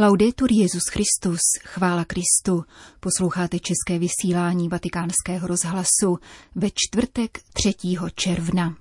[0.00, 2.64] Laudetur Jezus Christus, chvála Kristu.
[3.00, 6.18] Posloucháte české vysílání Vatikánského rozhlasu
[6.54, 7.74] ve čtvrtek 3.
[8.14, 8.76] června.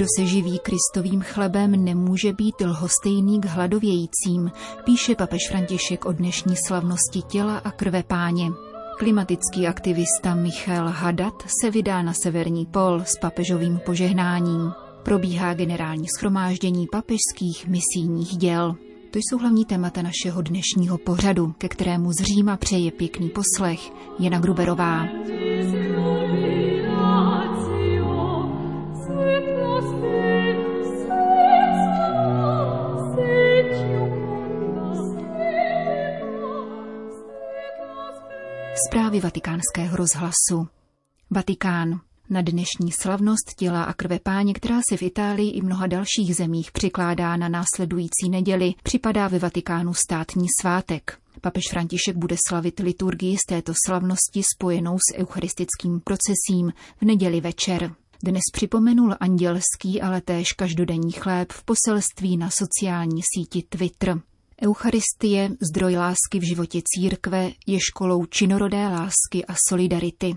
[0.00, 4.50] Kdo se živí kristovým chlebem, nemůže být lhostejný k hladovějícím,
[4.84, 8.50] píše papež František o dnešní slavnosti těla a krve páně.
[8.98, 14.72] Klimatický aktivista Michal Hadat se vydá na severní pol s papežovým požehnáním.
[15.02, 18.74] Probíhá generální schromáždění papežských misijních děl.
[19.10, 24.38] To jsou hlavní témata našeho dnešního pořadu, ke kterému z Říma přeje pěkný poslech Jana
[24.38, 25.06] Gruberová.
[39.20, 40.68] Vatikánského rozhlasu.
[41.30, 42.00] Vatikán.
[42.30, 46.72] Na dnešní slavnost těla a krve páně, která se v Itálii i mnoha dalších zemích
[46.72, 51.18] přikládá na následující neděli, připadá ve Vatikánu státní svátek.
[51.40, 57.94] Papež František bude slavit liturgii z této slavnosti spojenou s eucharistickým procesím v neděli večer.
[58.24, 64.20] Dnes připomenul andělský, ale též každodenní chléb v poselství na sociální síti Twitter.
[64.62, 70.36] Eucharistie, zdroj lásky v životě církve, je školou činorodé lásky a solidarity.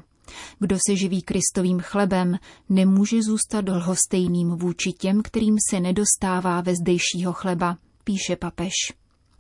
[0.60, 2.36] Kdo se živí kristovým chlebem,
[2.70, 8.74] nemůže zůstat lhostejným vůči těm, kterým se nedostává ve zdejšího chleba, píše papež.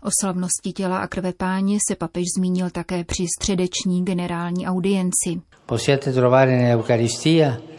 [0.02, 5.42] O slavnosti těla a krve páně se papež zmínil také při středeční generální audienci.
[5.66, 7.73] Possiate trovare nell'Eucaristia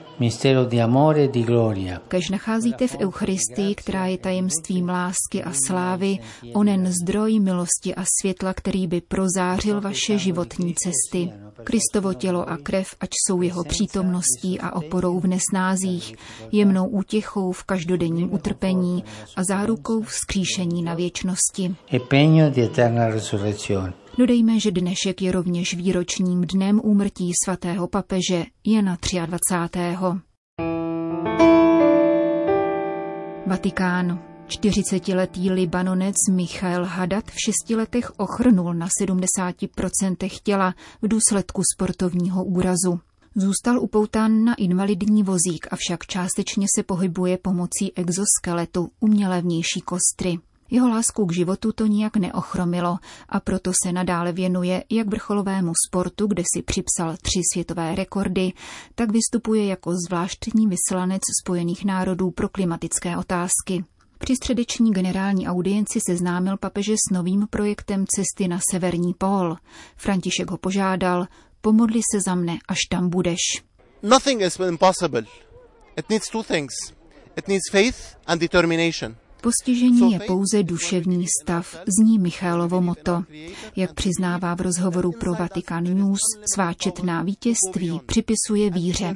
[2.09, 6.19] Kež nacházíte v Eucharistii, která je tajemstvím lásky a slávy,
[6.55, 11.33] onen zdroj milosti a světla, který by prozářil vaše životní cesty.
[11.65, 16.15] Kristovo tělo a krev, ať jsou jeho přítomností a oporou v nesnázích,
[16.53, 19.05] jemnou útěchou v každodenním utrpení
[19.37, 21.75] a zárukou vzkříšení na věčnosti.
[24.19, 29.81] Dodejme, že dnešek je rovněž výročním dnem úmrtí svatého papeže Jana 23.
[33.47, 34.23] Vatikán.
[34.49, 43.01] 40-letý libanonec Michael Hadat v šesti letech ochrnul na 70% těla v důsledku sportovního úrazu.
[43.37, 50.39] Zůstal upoután na invalidní vozík, avšak částečně se pohybuje pomocí exoskeletu, umělé vnější kostry.
[50.71, 52.99] Jeho lásku k životu to nijak neochromilo
[53.29, 58.53] a proto se nadále věnuje jak vrcholovému sportu, kde si připsal tři světové rekordy,
[58.95, 63.85] tak vystupuje jako zvláštní vyslanec Spojených národů pro klimatické otázky.
[64.19, 69.57] Při středeční generální audienci seznámil papeže s novým projektem cesty na severní pól.
[69.97, 71.27] František ho požádal,
[71.61, 73.41] pomodli se za mne, až tam budeš.
[74.03, 75.23] Nothing is impossible.
[75.97, 76.75] It needs two things.
[77.37, 79.17] It needs faith and determination.
[79.45, 83.25] Postižení je pouze duševní stav, zní Michailovo moto.
[83.77, 86.21] Jak přiznává v rozhovoru pro Vatican News,
[86.55, 89.15] svá četná vítězství připisuje víře.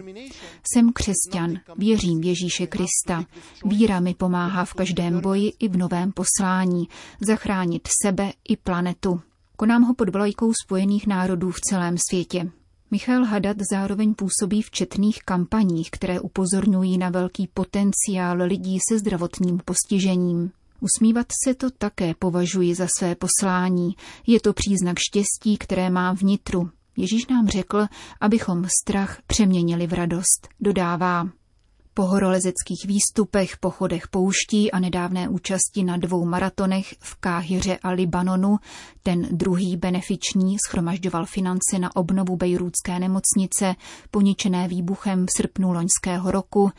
[0.72, 3.24] Jsem křesťan, věřím Ježíše Krista.
[3.64, 6.88] Víra mi pomáhá v každém boji i v novém poslání,
[7.26, 9.20] zachránit sebe i planetu.
[9.56, 12.50] Konám ho pod vlajkou Spojených národů v celém světě.
[12.90, 19.60] Michal Hadat zároveň působí v četných kampaních, které upozorňují na velký potenciál lidí se zdravotním
[19.64, 20.50] postižením.
[20.80, 23.96] Usmívat se to také považuji za své poslání.
[24.26, 26.70] Je to příznak štěstí, které mám vnitru.
[26.96, 27.86] Ježíš nám řekl,
[28.20, 31.28] abychom strach přeměnili v radost, dodává.
[31.98, 38.58] Po horolezeckých výstupech, pochodech pouští a nedávné účasti na dvou maratonech v Káhyře a Libanonu,
[39.02, 43.74] ten druhý benefiční schromažďoval finance na obnovu bejrůdské nemocnice,
[44.10, 46.70] poničené výbuchem v srpnu loňského roku,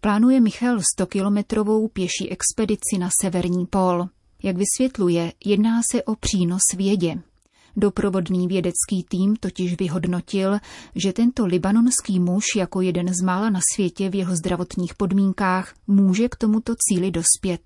[0.00, 4.08] plánuje Michal 100-kilometrovou pěší expedici na severní pól.
[4.42, 7.22] Jak vysvětluje, jedná se o přínos vědě.
[7.76, 10.58] Doprovodný vědecký tým totiž vyhodnotil,
[10.94, 16.28] že tento libanonský muž jako jeden z mála na světě v jeho zdravotních podmínkách může
[16.28, 17.60] k tomuto cíli dospět.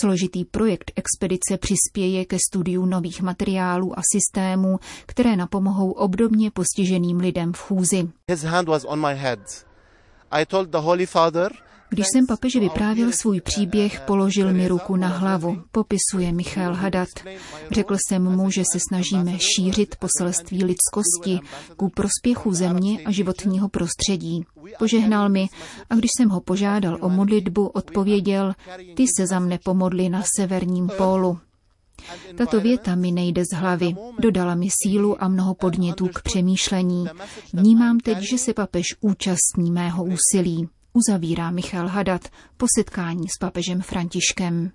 [0.00, 7.52] Složitý projekt expedice přispěje ke studiu nových materiálů a systémů, které napomohou obdobně postiženým lidem
[7.52, 8.08] v chůzi.
[8.28, 9.38] His hand was on my head.
[10.30, 11.52] I told the Holy Father,
[11.90, 17.08] když jsem papeži vyprávěl svůj příběh, položil mi ruku na hlavu, popisuje Michal Hadat.
[17.70, 21.40] Řekl jsem mu, že se snažíme šířit poselství lidskosti
[21.76, 24.44] ku prospěchu země a životního prostředí.
[24.78, 25.46] Požehnal mi
[25.90, 28.54] a když jsem ho požádal o modlitbu, odpověděl,
[28.94, 31.38] ty se za mne pomodli na severním pólu.
[32.36, 33.94] Tato věta mi nejde z hlavy.
[34.18, 37.06] Dodala mi sílu a mnoho podnětů k přemýšlení.
[37.52, 40.68] Vnímám teď, že se papež účastní mého úsilí.
[40.98, 44.70] Uzavírá Michal Hadat po setkání s papežem Františkem.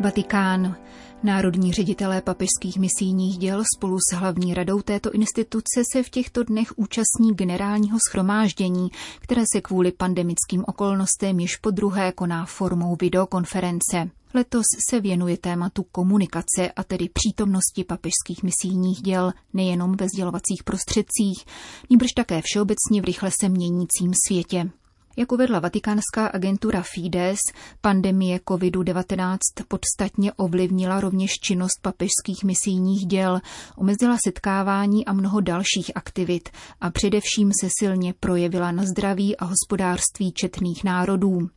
[0.00, 0.76] Vatikán.
[1.22, 6.78] Národní ředitelé papežských misijních děl spolu s hlavní radou této instituce se v těchto dnech
[6.78, 8.88] účastní generálního schromáždění,
[9.20, 14.10] které se kvůli pandemickým okolnostem již po druhé koná formou videokonference.
[14.34, 21.44] Letos se věnuje tématu komunikace a tedy přítomnosti papežských misijních děl nejenom ve sdělovacích prostředcích,
[21.90, 24.70] níbrž také všeobecně v rychle se měnícím světě.
[25.18, 27.38] Jak uvedla vatikánská agentura Fides,
[27.80, 29.38] pandemie COVID-19
[29.68, 33.40] podstatně ovlivnila rovněž činnost papežských misijních děl,
[33.76, 36.48] omezila setkávání a mnoho dalších aktivit
[36.80, 41.48] a především se silně projevila na zdraví a hospodářství četných národů.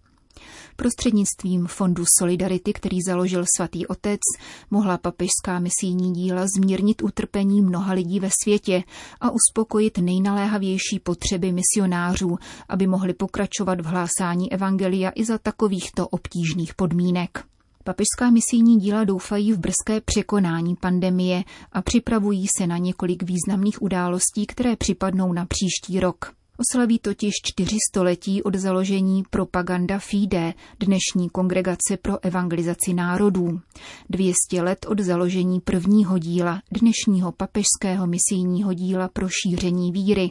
[0.76, 4.20] Prostřednictvím Fondu Solidarity, který založil svatý otec,
[4.72, 8.84] mohla papežská misijní díla zmírnit utrpení mnoha lidí ve světě
[9.22, 12.38] a uspokojit nejnaléhavější potřeby misionářů,
[12.70, 17.44] aby mohli pokračovat v hlásání evangelia i za takovýchto obtížných podmínek.
[17.84, 24.46] Papežská misijní díla doufají v brzké překonání pandemie a připravují se na několik významných událostí,
[24.46, 26.41] které připadnou na příští rok.
[26.62, 33.60] Oslaví totiž čtyři století od založení Propaganda Fide, dnešní kongregace pro evangelizaci národů.
[34.10, 40.30] 200 let od založení prvního díla, dnešního papežského misijního díla pro šíření víry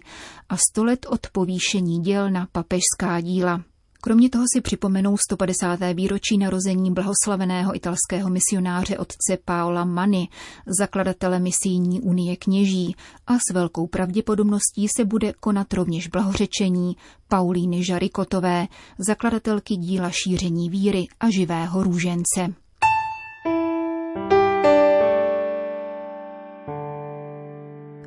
[0.49, 3.63] a 100 let od povýšení děl na papežská díla.
[4.03, 5.81] Kromě toho si připomenou 150.
[5.95, 10.29] výročí narození blahoslaveného italského misionáře otce Paola Mani,
[10.67, 16.97] zakladatele misijní unie kněží a s velkou pravděpodobností se bude konat rovněž blahořečení
[17.29, 18.67] Paulíny Žarikotové,
[18.99, 22.55] zakladatelky díla šíření víry a živého růžence.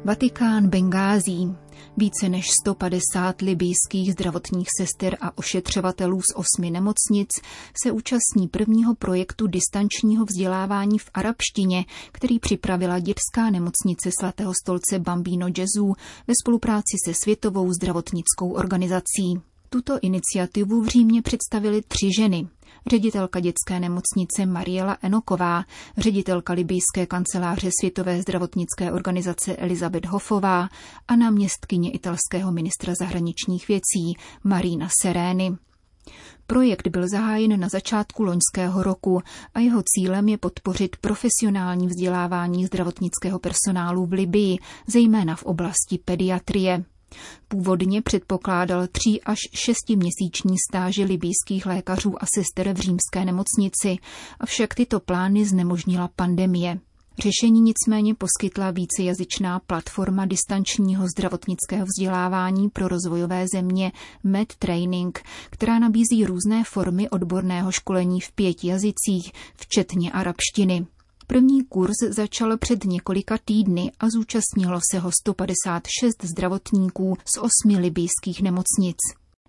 [0.05, 1.55] Vatikán Bengází.
[1.97, 7.29] Více než 150 libijských zdravotních sester a ošetřovatelů z osmi nemocnic
[7.83, 15.47] se účastní prvního projektu distančního vzdělávání v arabštině, který připravila dětská nemocnice svatého stolce Bambino
[15.47, 15.93] Gesù
[16.27, 19.52] ve spolupráci se Světovou zdravotnickou organizací.
[19.73, 22.47] Tuto iniciativu v Římě představili tři ženy
[22.89, 25.63] ředitelka dětské nemocnice Mariela Enoková,
[25.97, 30.69] ředitelka libijské kanceláře Světové zdravotnické organizace Elizabeth Hofová
[31.07, 35.57] a náměstkyně italského ministra zahraničních věcí Marina Serény.
[36.47, 39.21] Projekt byl zahájen na začátku loňského roku
[39.53, 46.83] a jeho cílem je podpořit profesionální vzdělávání zdravotnického personálu v Libii, zejména v oblasti pediatrie.
[47.47, 53.97] Původně předpokládal tří až šestiměsíční stáži libýských lékařů a sester v římské nemocnici,
[54.39, 56.79] avšak tyto plány znemožnila pandemie.
[57.19, 63.91] Řešení nicméně poskytla vícejazyčná platforma distančního zdravotnického vzdělávání pro rozvojové země
[64.23, 70.85] MedTraining, která nabízí různé formy odborného školení v pěti jazycích, včetně arabštiny.
[71.27, 78.41] První kurz začal před několika týdny a zúčastnilo se ho 156 zdravotníků z osmi libijských
[78.41, 78.97] nemocnic.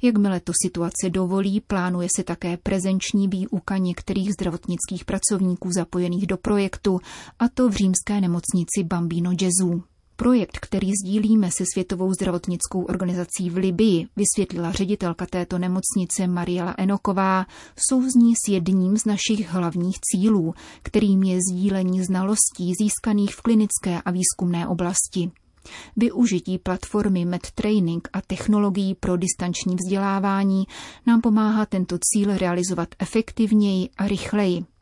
[0.03, 7.01] Jakmile to situace dovolí, plánuje se také prezenční výuka některých zdravotnických pracovníků zapojených do projektu,
[7.39, 9.83] a to v římské nemocnici Bambino Gesù.
[10.17, 17.47] Projekt, který sdílíme se Světovou zdravotnickou organizací v Libii, vysvětlila ředitelka této nemocnice Mariela Enoková,
[17.89, 24.11] souzní s jedním z našich hlavních cílů, kterým je sdílení znalostí získaných v klinické a
[24.11, 25.31] výzkumné oblasti.
[25.97, 30.65] Využití platformy MedTraining a technologií pro distanční vzdělávání
[31.07, 34.74] nám pomáhá tento cíl realizovat efektivněji a rychleji.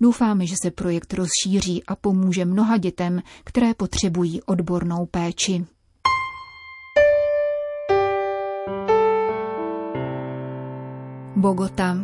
[0.00, 5.64] Doufáme, že se projekt rozšíří a pomůže mnoha dětem, které potřebují odbornou péči.
[11.36, 11.96] Bogota.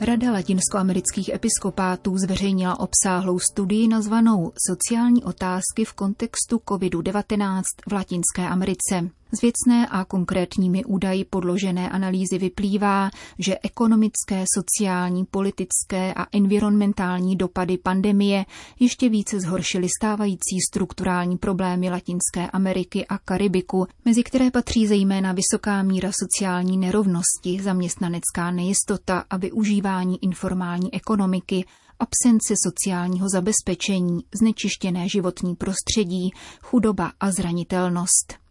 [0.00, 9.10] Rada latinskoamerických episkopátů zveřejnila obsáhlou studii nazvanou Sociální otázky v kontextu COVID-19 v Latinské Americe.
[9.32, 17.78] Z věcné a konkrétními údaji podložené analýzy vyplývá, že ekonomické, sociální, politické a environmentální dopady
[17.78, 18.44] pandemie
[18.80, 25.82] ještě více zhoršily stávající strukturální problémy Latinské Ameriky a Karibiku, mezi které patří zejména vysoká
[25.82, 31.64] míra sociální nerovnosti, zaměstnanecká nejistota a využívání informální ekonomiky,
[32.00, 38.43] absence sociálního zabezpečení, znečištěné životní prostředí, chudoba a zranitelnost.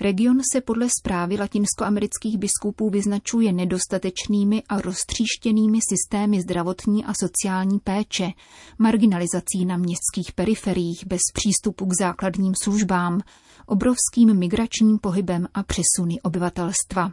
[0.00, 8.30] Region se podle zprávy latinskoamerických biskupů vyznačuje nedostatečnými a roztříštěnými systémy zdravotní a sociální péče,
[8.78, 13.20] marginalizací na městských periferiích bez přístupu k základním službám,
[13.66, 17.12] obrovským migračním pohybem a přesuny obyvatelstva.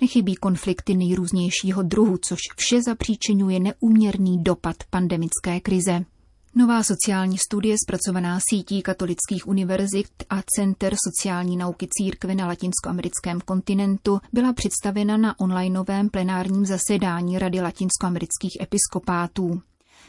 [0.00, 6.04] Nechybí konflikty nejrůznějšího druhu, což vše zapříčinuje neúměrný dopad pandemické krize.
[6.54, 14.20] Nová sociální studie zpracovaná sítí katolických univerzit a Center sociální nauky církve na latinskoamerickém kontinentu
[14.32, 19.62] byla představena na onlineovém plenárním zasedání Rady latinskoamerických episkopátů.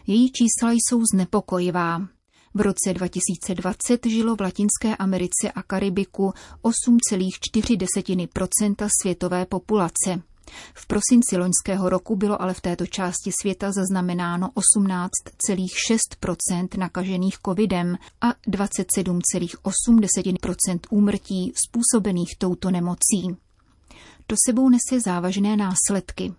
[0.08, 2.08] Její čísla jsou znepokojivá.
[2.54, 6.34] V roce 2020 žilo v Latinské Americe a Karibiku
[6.64, 10.22] 8,4% světové populace.
[10.74, 18.34] V prosinci loňského roku bylo ale v této části světa zaznamenáno 18,6 nakažených covidem a
[18.34, 23.38] 27,8 úmrtí způsobených touto nemocí.
[24.28, 26.34] To sebou nese závažné následky.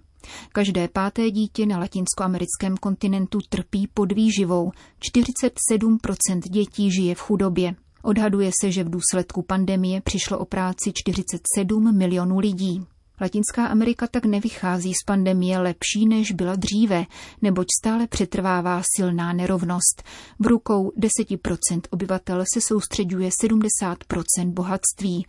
[0.52, 4.72] Každé páté dítě na latinskoamerickém kontinentu trpí podvýživou,
[5.16, 7.74] 47% dětí žije v chudobě.
[8.02, 12.86] Odhaduje se, že v důsledku pandemie přišlo o práci 47 milionů lidí.
[13.20, 17.04] Latinská Amerika tak nevychází z pandemie lepší, než byla dříve,
[17.42, 20.02] neboť stále přetrvává silná nerovnost.
[20.38, 25.26] V rukou 10% obyvatel se soustředuje 70% bohatství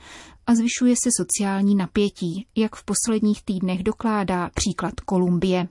[0.47, 5.67] a zvyšuje se sociální napětí, jak v posledních týdnech dokládá příklad Kolumbie.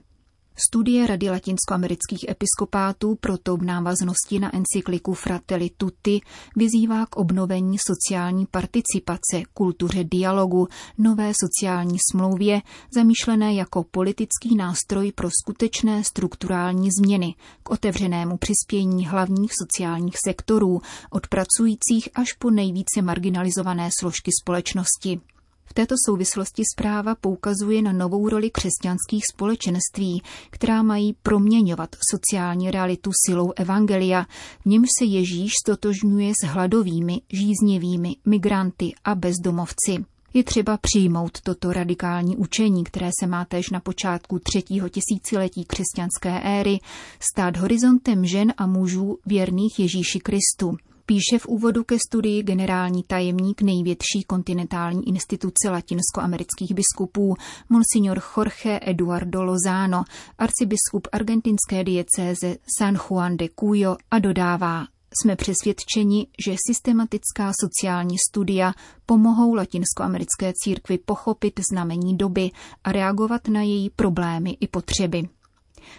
[0.57, 6.21] Studie Rady latinskoamerických episkopátů proto v návaznosti na encykliku Fratelli Tutti
[6.55, 12.61] vyzývá k obnovení sociální participace, kultuře dialogu, nové sociální smlouvě,
[12.95, 21.27] zamýšlené jako politický nástroj pro skutečné strukturální změny, k otevřenému přispění hlavních sociálních sektorů, od
[21.27, 25.21] pracujících až po nejvíce marginalizované složky společnosti.
[25.65, 33.11] V této souvislosti zpráva poukazuje na novou roli křesťanských společenství, která mají proměňovat sociální realitu
[33.25, 34.25] silou evangelia,
[34.61, 40.05] v němž se Ježíš stotožňuje s hladovými, žíznivými, migranty a bezdomovci.
[40.33, 46.39] Je třeba přijmout toto radikální učení, které se má též na počátku třetího tisíciletí křesťanské
[46.43, 46.79] éry,
[47.19, 53.61] stát horizontem žen a mužů věrných Ježíši Kristu– píše v úvodu ke studii generální tajemník
[53.61, 57.35] největší kontinentální instituce latinskoamerických biskupů,
[57.69, 60.03] monsignor Jorge Eduardo Lozano,
[60.37, 64.85] arcibiskup argentinské diecéze San Juan de Cuyo a dodává,
[65.21, 68.73] jsme přesvědčeni, že systematická sociální studia
[69.05, 72.51] pomohou latinskoamerické církvi pochopit znamení doby
[72.83, 75.29] a reagovat na její problémy i potřeby.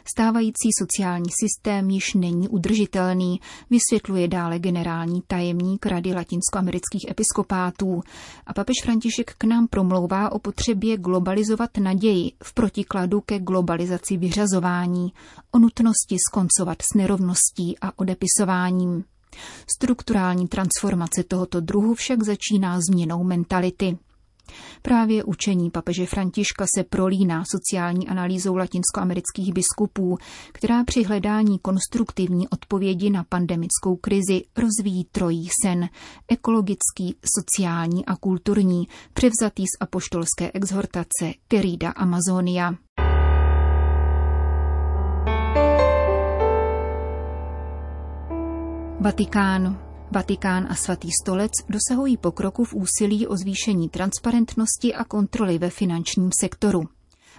[0.04, 3.40] Stávající sociální systém již není udržitelný,
[3.70, 8.00] vysvětluje dále generální tajemník Rady latinskoamerických episkopátů.
[8.46, 15.12] A papež František k nám promlouvá o potřebě globalizovat naději v protikladu ke globalizaci vyřazování,
[15.52, 19.04] o nutnosti skoncovat s nerovností a odepisováním.
[19.76, 23.98] Strukturální transformace tohoto druhu však začíná změnou mentality.
[24.82, 30.18] Právě učení papeže Františka se prolíná sociální analýzou latinskoamerických biskupů,
[30.52, 35.88] která při hledání konstruktivní odpovědi na pandemickou krizi rozvíjí trojí sen–
[36.28, 42.74] ekologický, sociální a kulturní, převzatý z apoštolské exhortace Querida Amazonia.
[49.00, 49.85] Vatikán.
[50.10, 56.30] Vatikán a svatý stolec dosahují pokroku v úsilí o zvýšení transparentnosti a kontroly ve finančním
[56.40, 56.82] sektoru.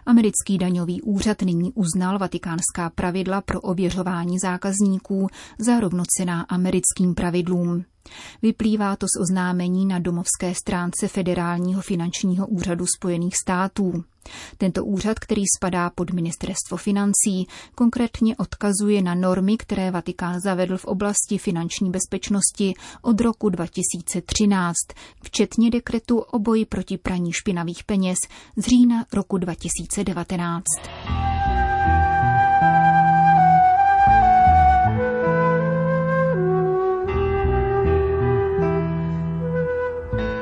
[0.05, 5.27] Americký daňový úřad nyní uznal vatikánská pravidla pro ověřování zákazníků
[5.59, 7.86] za rovnocená americkým pravidlům.
[8.41, 14.03] Vyplývá to z oznámení na domovské stránce Federálního finančního úřadu Spojených států.
[14.57, 20.85] Tento úřad, který spadá pod ministerstvo financí, konkrétně odkazuje na normy, které Vatikán zavedl v
[20.85, 24.75] oblasti finanční bezpečnosti od roku 2013,
[25.23, 28.17] včetně dekretu o boji proti praní špinavých peněz
[28.57, 30.63] z října roku 2019.